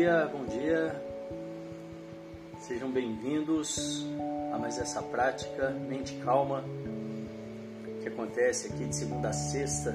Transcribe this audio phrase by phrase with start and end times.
[0.00, 1.02] Bom dia, bom dia.
[2.58, 4.06] Sejam bem-vindos
[4.50, 6.64] a mais essa prática Mente Calma
[8.00, 9.92] que acontece aqui de segunda a sexta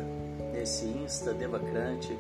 [0.54, 2.16] nesse Insta Devacrante.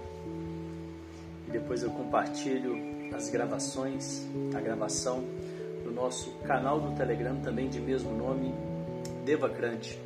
[1.47, 2.75] E depois eu compartilho
[3.15, 4.25] as gravações,
[4.55, 5.23] a gravação
[5.83, 8.51] no nosso canal do Telegram também de mesmo nome,
[9.23, 10.01] Devacrante.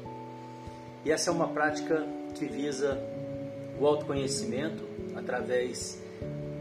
[1.06, 2.06] E essa é uma prática
[2.36, 3.02] que visa
[3.80, 4.84] o autoconhecimento
[5.16, 6.09] através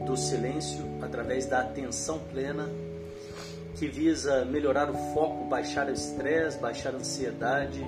[0.09, 2.67] do silêncio, através da atenção plena,
[3.77, 7.87] que visa melhorar o foco, baixar o estresse, baixar a ansiedade.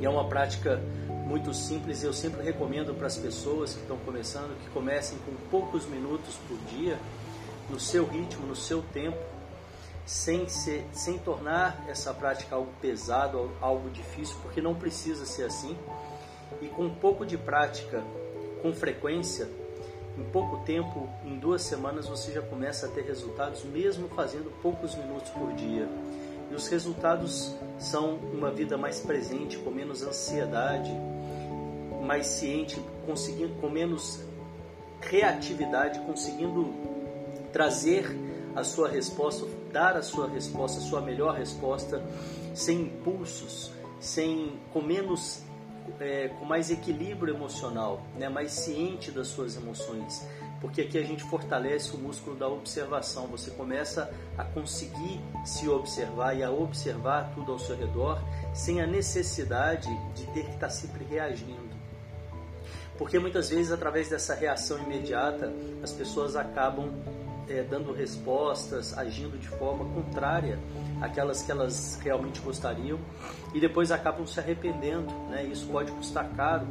[0.00, 0.82] E é uma prática
[1.24, 5.32] muito simples e eu sempre recomendo para as pessoas que estão começando que comecem com
[5.48, 6.98] poucos minutos por dia,
[7.70, 9.16] no seu ritmo, no seu tempo,
[10.04, 15.78] sem, ser, sem tornar essa prática algo pesado, algo difícil, porque não precisa ser assim.
[16.60, 18.02] E com um pouco de prática,
[18.60, 19.48] com frequência,
[20.18, 24.94] em pouco tempo, em duas semanas, você já começa a ter resultados, mesmo fazendo poucos
[24.94, 25.88] minutos por dia.
[26.50, 30.90] E os resultados são uma vida mais presente, com menos ansiedade,
[32.02, 34.20] mais ciente, conseguindo, com menos
[35.00, 36.74] reatividade, conseguindo
[37.52, 38.04] trazer
[38.54, 42.02] a sua resposta, dar a sua resposta, a sua melhor resposta,
[42.54, 45.42] sem impulsos, sem com menos
[45.98, 50.26] é, com mais equilíbrio emocional, né, mais ciente das suas emoções,
[50.60, 53.26] porque aqui a gente fortalece o músculo da observação.
[53.28, 58.22] Você começa a conseguir se observar e a observar tudo ao seu redor
[58.52, 61.70] sem a necessidade de ter que estar sempre reagindo.
[62.98, 65.50] Porque muitas vezes, através dessa reação imediata,
[65.82, 66.92] as pessoas acabam
[67.50, 70.58] é, dando respostas, agindo de forma contrária
[71.00, 72.98] àquelas que elas realmente gostariam
[73.52, 75.12] e depois acabam se arrependendo.
[75.28, 75.44] Né?
[75.44, 76.66] Isso pode custar caro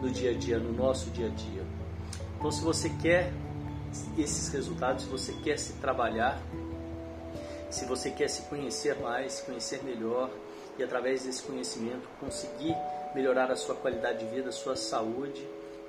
[0.00, 1.62] no dia a dia, no nosso dia a dia.
[2.38, 3.32] Então, se você quer
[4.16, 6.40] esses resultados, se você quer se trabalhar,
[7.70, 10.30] se você quer se conhecer mais, se conhecer melhor
[10.78, 12.74] e através desse conhecimento conseguir
[13.14, 15.46] melhorar a sua qualidade de vida, a sua saúde,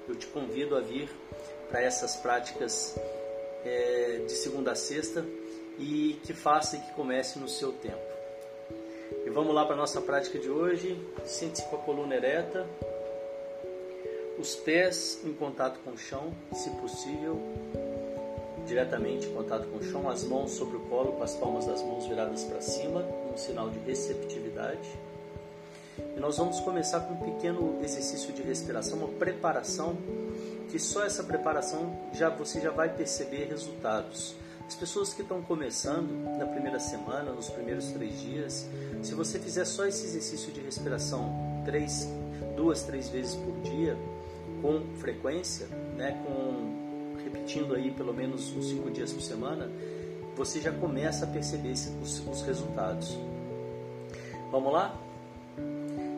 [0.08, 1.09] eu te convido a vir
[1.70, 2.96] para essas práticas
[3.66, 5.25] é, de segunda a sexta
[5.79, 8.13] e que faça e que comece no seu tempo.
[9.25, 10.97] E vamos lá para a nossa prática de hoje.
[11.25, 12.68] Sente-se com a coluna ereta,
[14.38, 17.40] os pés em contato com o chão, se possível,
[18.66, 21.81] diretamente em contato com o chão, as mãos sobre o colo, com as palmas das
[21.81, 24.90] mãos viradas para cima, um sinal de receptividade.
[25.97, 29.96] E nós vamos começar com um pequeno exercício de respiração, uma preparação
[30.73, 34.34] que só essa preparação já você já vai perceber resultados.
[34.67, 38.67] As pessoas que estão começando na primeira semana, nos primeiros três dias,
[39.03, 41.31] se você fizer só esse exercício de respiração
[41.63, 42.09] três,
[42.56, 43.95] duas, três vezes por dia,
[44.63, 49.69] com frequência, né, com repetindo aí pelo menos uns cinco dias por semana,
[50.35, 53.16] você já começa a perceber os, os resultados.
[54.50, 55.00] Vamos lá?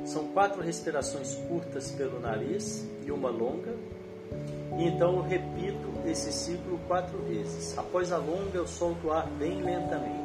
[0.06, 3.76] São quatro respirações curtas pelo nariz e uma longa.
[4.78, 7.78] Então eu repito esse ciclo quatro vezes.
[7.78, 10.25] Após a longa, eu solto o ar bem lentamente.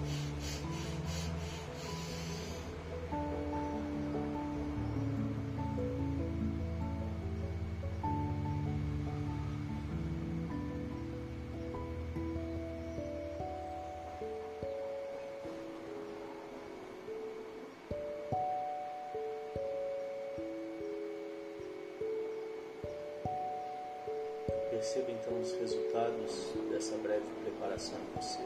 [24.93, 28.39] Perceba então os resultados dessa breve preparação em você.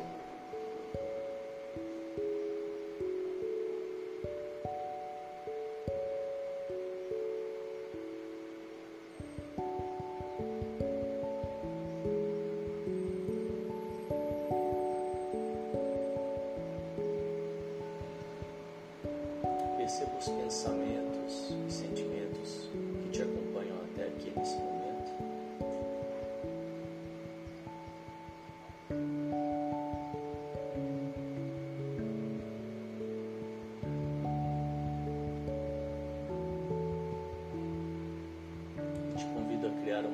[19.77, 22.69] Perceba os pensamentos e sentimentos
[23.01, 24.74] que te acompanham até aqui nesse momento.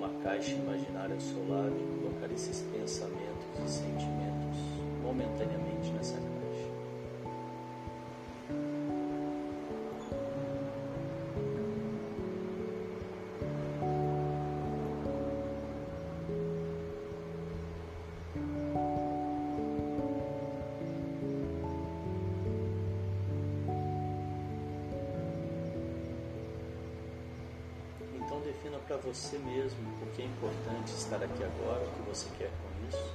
[0.02, 4.58] Uma caixa imaginária ao seu lado e colocar esses pensamentos e sentimentos
[5.04, 6.31] momentaneamente nessa caixa.
[28.88, 32.88] Para você mesmo o que é importante estar aqui agora, o que você quer com
[32.88, 33.14] isso.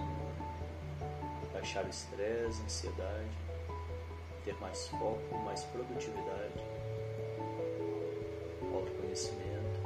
[1.53, 3.31] Baixar o estresse, ansiedade,
[4.45, 6.63] ter mais foco, mais produtividade,
[8.73, 9.81] autoconhecimento,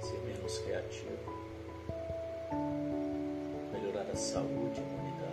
[0.00, 1.32] ser menos criativo,
[3.72, 5.27] melhorar a saúde e a imunidade.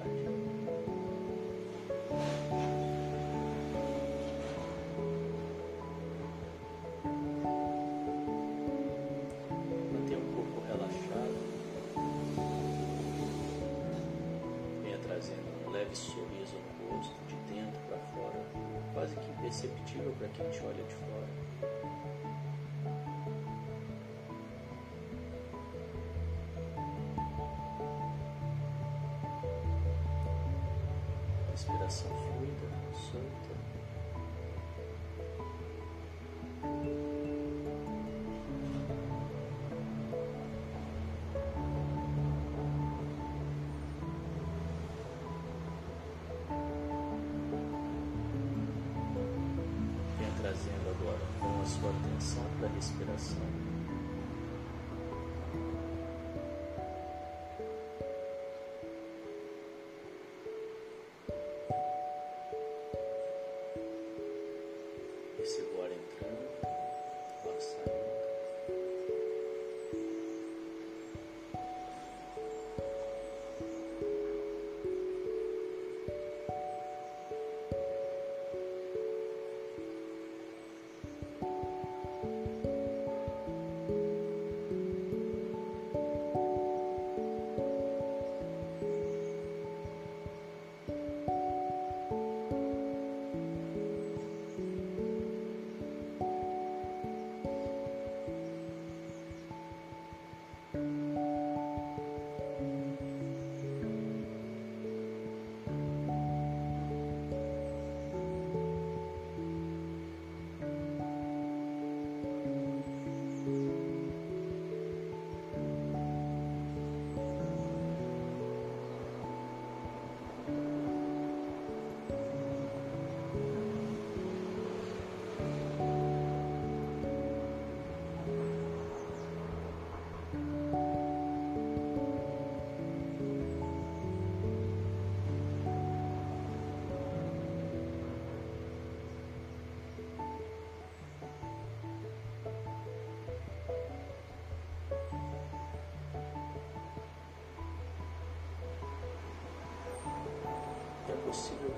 [19.46, 21.28] Imperceptível para quem te olha de fora.
[31.52, 32.35] Respiração fluida,
[52.66, 53.55] atenção para a respiração.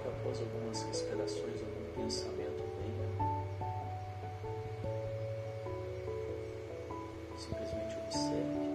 [0.08, 3.08] Após algumas respirações algum pensamento venha.
[7.38, 8.67] Simplesmente observe.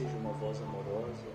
[0.00, 1.28] Seja uma voz amorosa.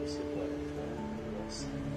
[0.00, 1.91] Você pode entrar e saindo.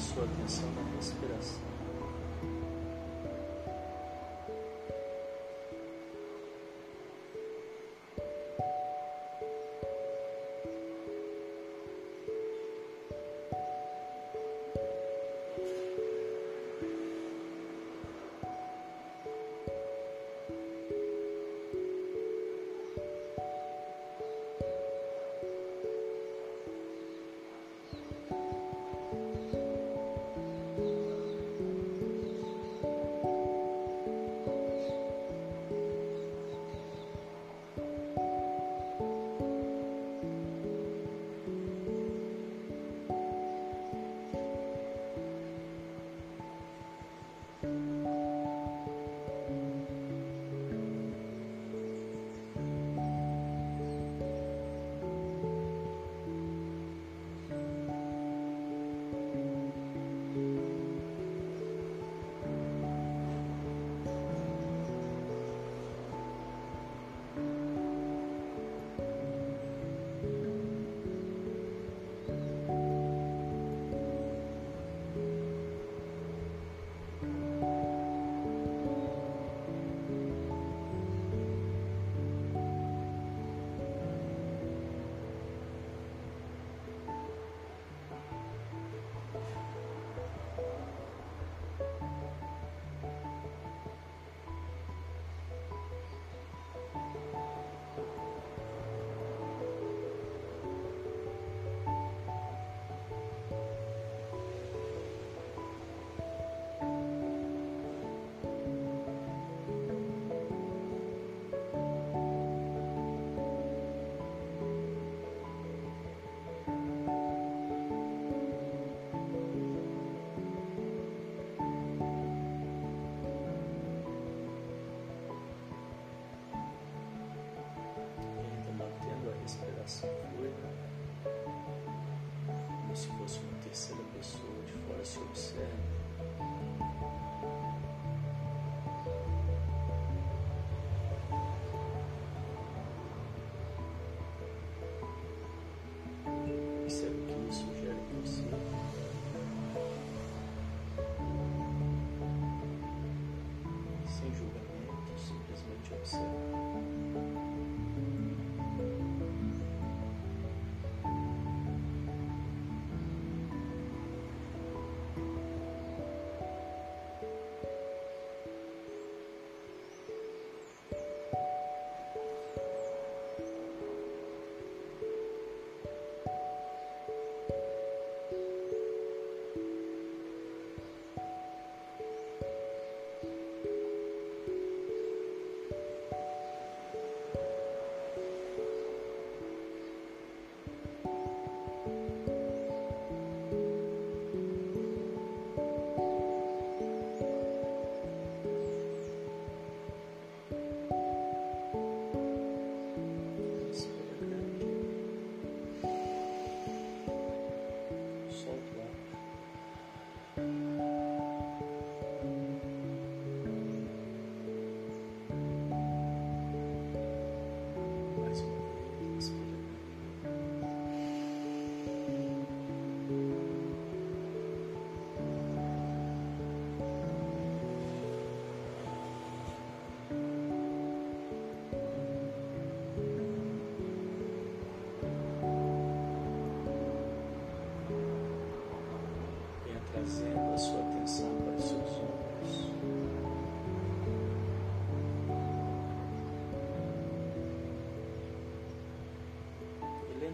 [0.00, 1.69] Sua atenção na respiração.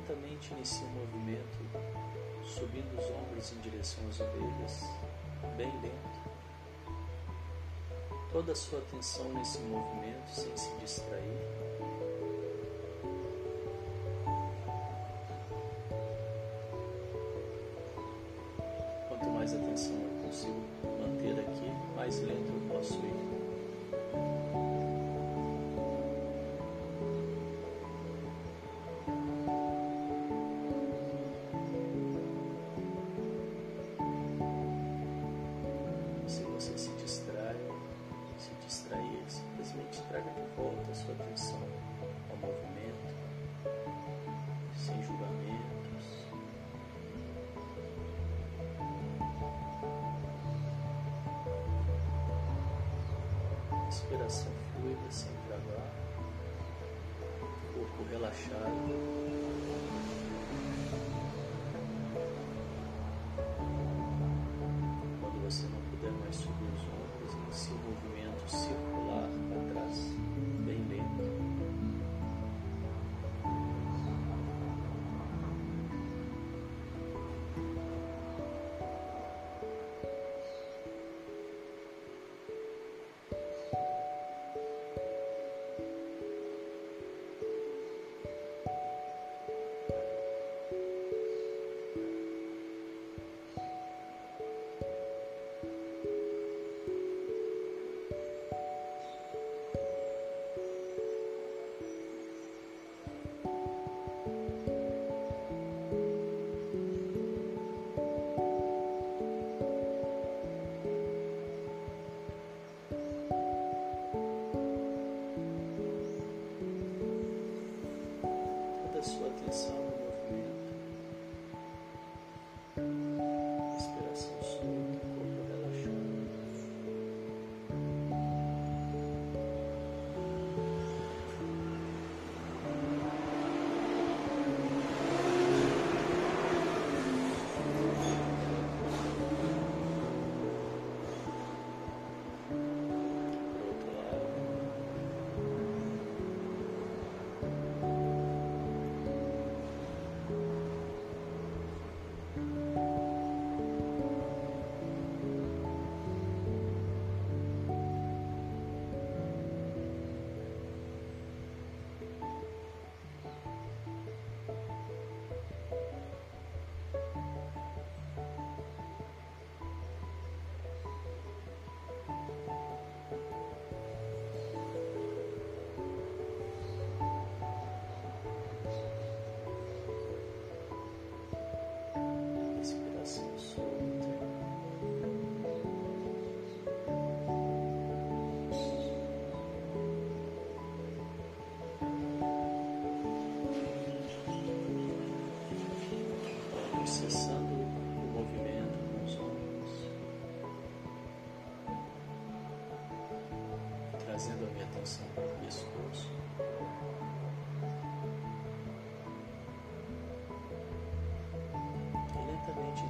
[0.07, 1.59] Lentamente inicie o movimento,
[2.45, 4.85] subindo os ombros em direção às orelhas,
[5.57, 6.31] bem lento.
[8.31, 11.76] Toda a sua atenção nesse movimento sem se distrair.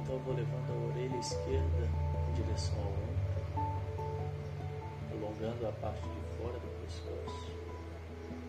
[0.07, 1.89] Então vou levando a orelha esquerda
[2.29, 3.27] em direção ao ombro,
[5.11, 7.51] alongando a parte de fora do pescoço.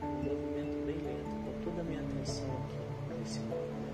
[0.00, 2.78] Um movimento bem lento, com toda a minha atenção aqui
[3.18, 3.87] nesse movimento.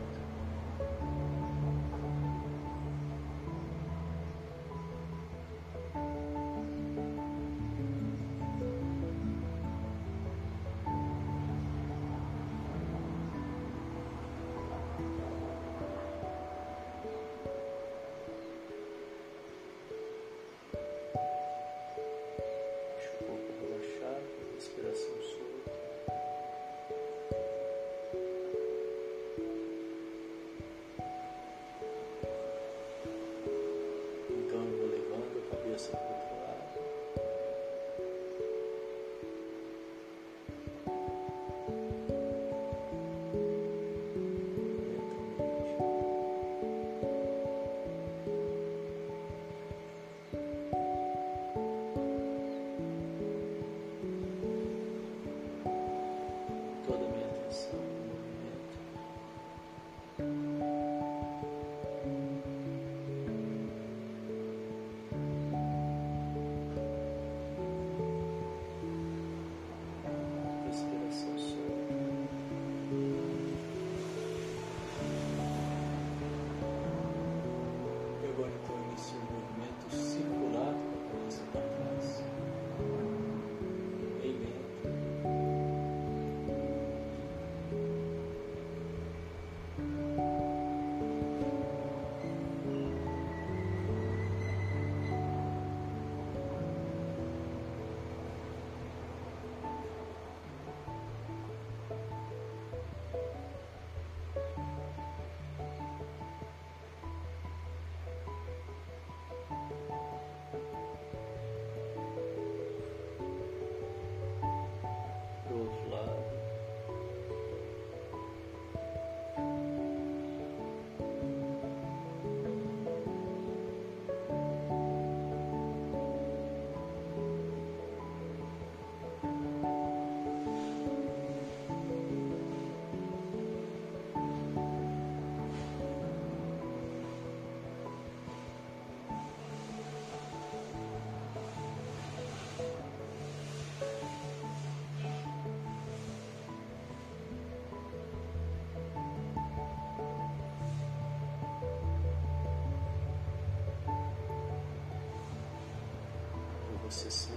[157.05, 157.34] Yes.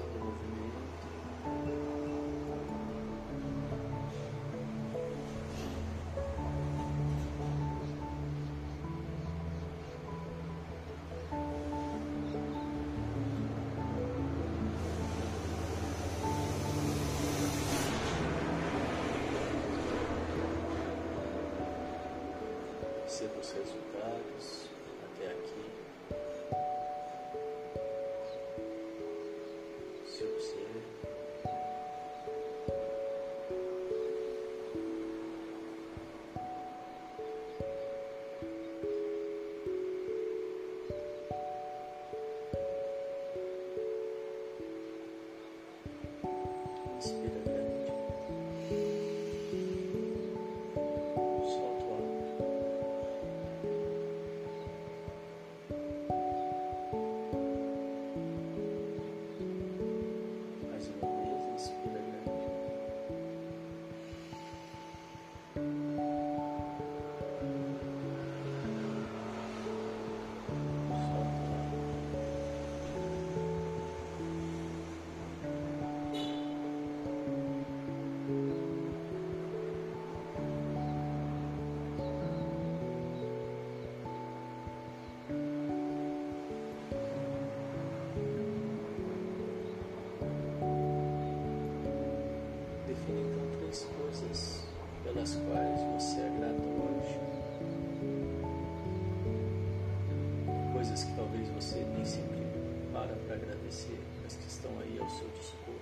[104.24, 105.76] Mas que estão aí ao seu dispor.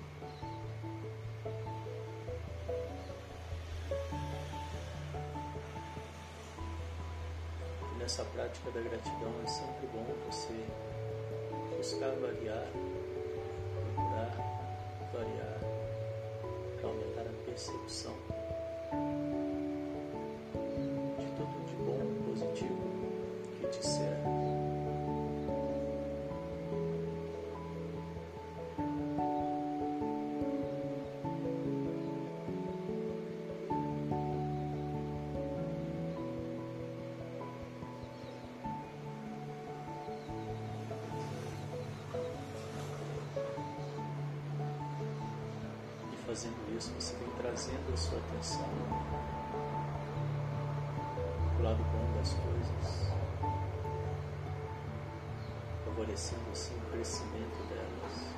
[7.93, 10.65] E nessa prática da gratidão é sempre bom você
[11.77, 12.67] buscar variar,
[13.93, 14.35] procurar
[15.13, 15.59] variar
[16.79, 18.15] para aumentar a percepção
[21.19, 22.89] de tudo de bom positivo
[23.61, 24.14] que te serve.
[46.35, 48.67] Fazendo isso, você vem trazendo a sua atenção
[51.55, 53.09] para o lado bom das coisas,
[55.85, 58.35] favorecendo assim o crescimento delas.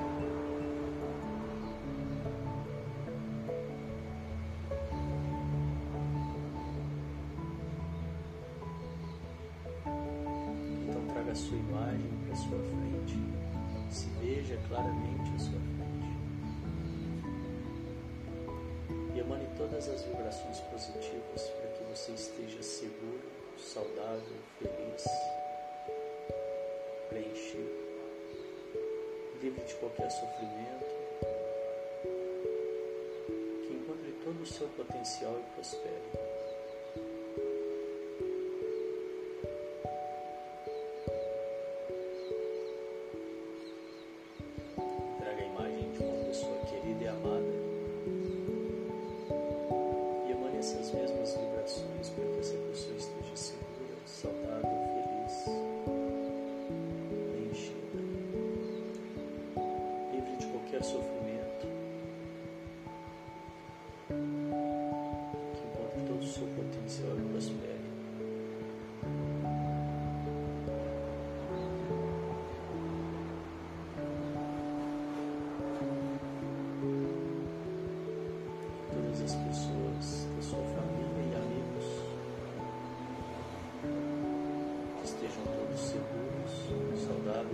[10.88, 13.19] Então traga a sua imagem para a sua frente,
[13.89, 15.96] se veja claramente à sua frente
[19.58, 23.22] todas as vibrações positivas para que você esteja seguro,
[23.58, 25.04] saudável, feliz,
[27.10, 27.88] preenchido,
[29.41, 30.86] livre de qualquer sofrimento,
[33.63, 36.27] que encontre todo o seu potencial e prospere.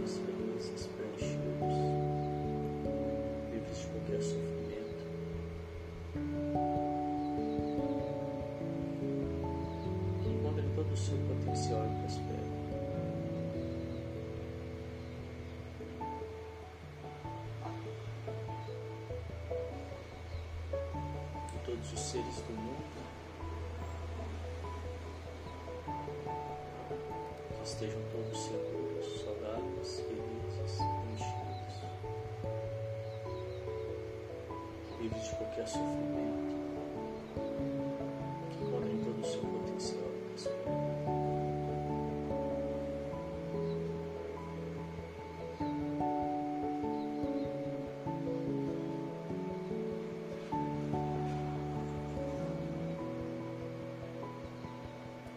[0.03, 1.77] Saudáveis, felizes, preenchidos,
[3.51, 5.03] livres de qualquer sofrimento.
[10.21, 12.53] Que todo o seu potencial e prosperem.
[21.65, 23.02] Todos os seres do mundo
[35.03, 36.55] livres de qualquer sofrimento,
[38.51, 40.13] que colhem todo o seu potencial.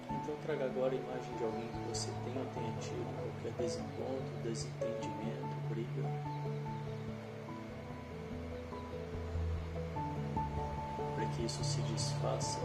[0.08, 3.52] E Então traga agora a imagem de alguém que você tenha ou tenha tido qualquer
[3.58, 6.45] desencontro, desentendimento, briga,
[11.36, 12.58] que isso se desfaça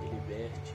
[0.00, 0.74] e liberte.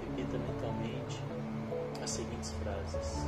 [0.00, 1.20] Repita mentalmente
[2.02, 3.26] as seguintes frases.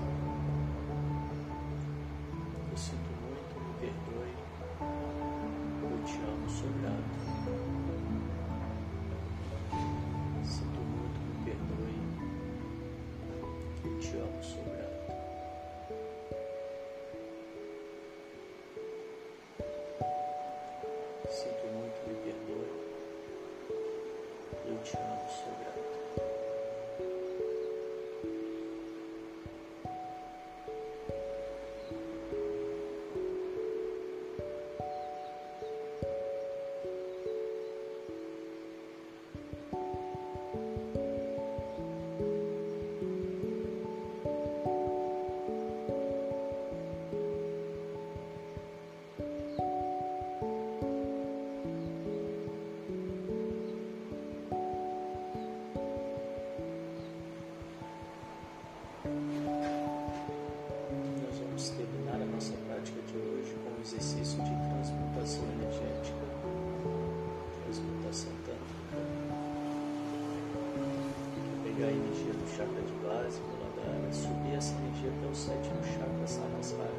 [75.38, 76.90] Sétimo chakra Sahasrara.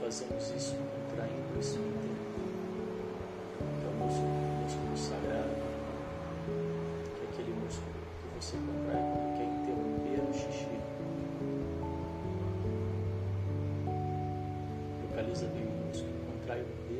[0.00, 2.16] Fazemos isso contraindo o esfíncter,
[3.78, 5.54] que é o músculo, o músculo sagrado,
[7.14, 10.78] que é aquele músculo que você contrai quando quer interromper o xixi.
[15.02, 16.94] Localiza bem o músculo, contrai o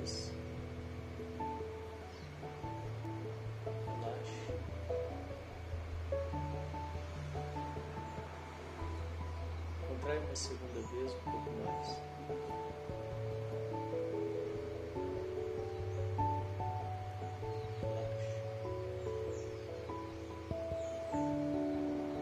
[10.26, 10.38] vez.
[10.38, 11.88] segunda vez um pouco mais.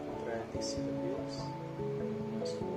[0.09, 2.76] Contrai a terceira vez,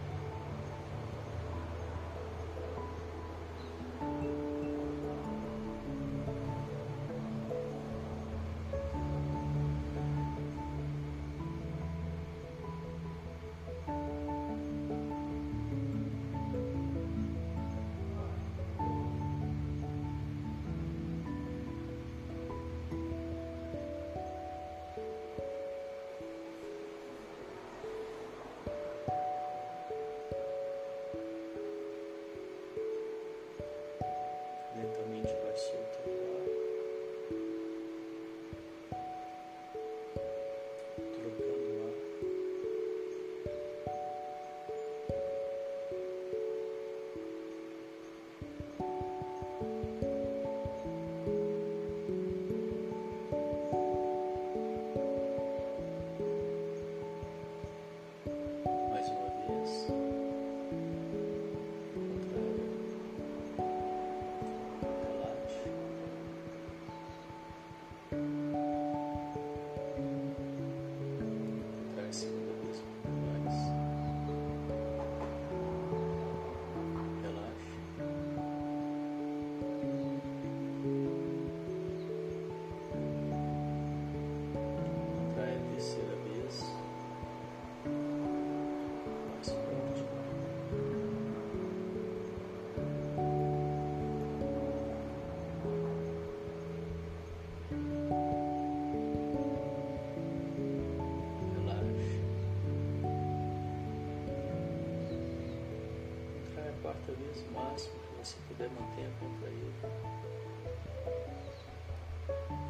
[106.91, 109.71] Quarta vez o máximo que você puder manter contraído.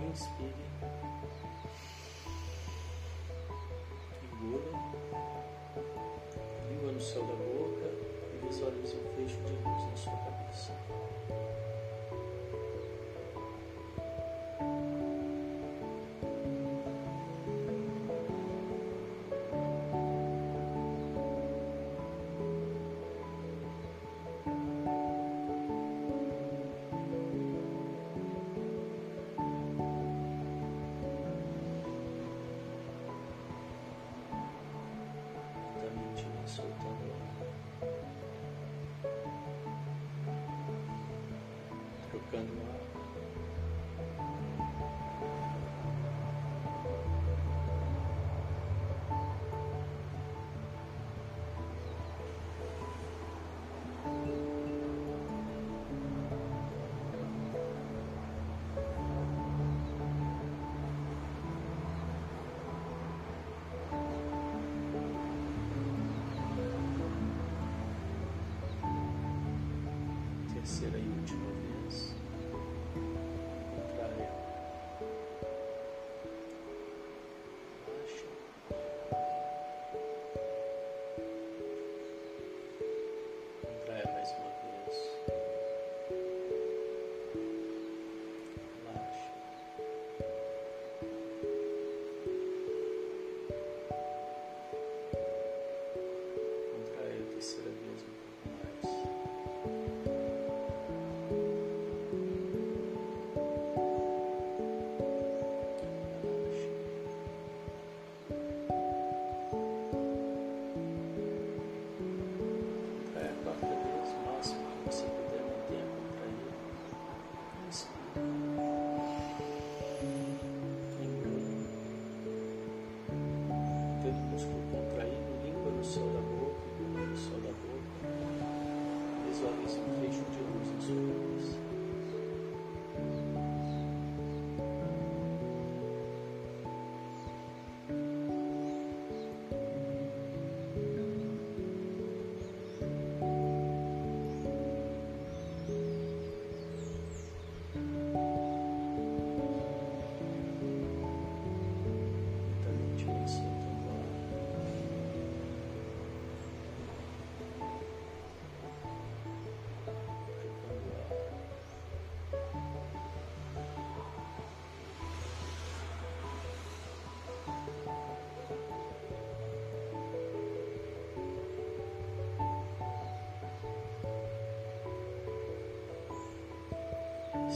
[0.08, 0.54] Inspire.
[4.24, 4.62] Engula.
[6.70, 7.88] Língua no céu da boca
[8.34, 10.72] e Visualize um fecho de luz na sua cabeça.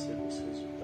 [0.07, 0.74] Perceba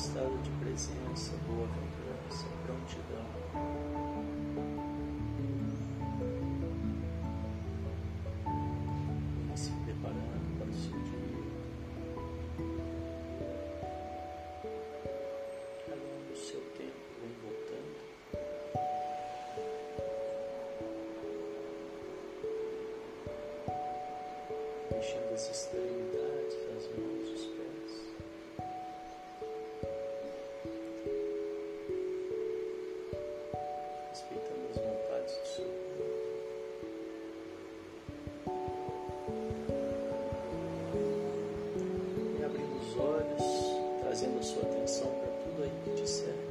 [0.00, 3.26] estado de presença, boa-aventurança, prontidão.
[9.46, 11.20] Vem se preparando para o seu dia.
[15.86, 18.00] Cada um no seu tempo vem voltando.
[24.92, 25.99] Mexendo as extremidades,
[43.00, 46.50] olhos, trazendo sua atenção para tudo aí que te cerca.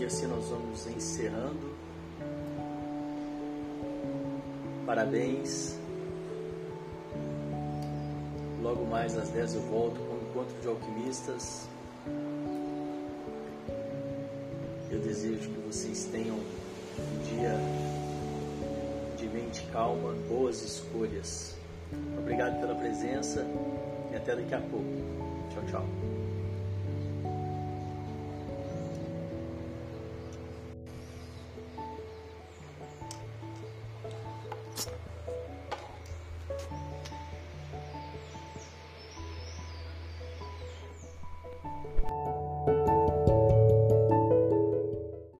[0.00, 1.74] E assim nós vamos encerrando.
[4.84, 5.83] Parabéns.
[9.04, 11.68] Mais às 10 eu volto com o encontro de alquimistas.
[14.90, 17.54] Eu desejo que vocês tenham um dia
[19.18, 21.54] de mente calma, boas escolhas.
[22.18, 23.46] Obrigado pela presença
[24.10, 24.86] e até daqui a pouco.
[25.52, 26.23] Tchau, tchau.